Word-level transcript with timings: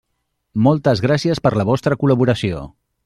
Moltes 0.67 1.03
gràcies 1.05 1.43
per 1.47 1.51
la 1.63 1.67
vostra 1.71 1.99
col·laboració. 2.05 2.65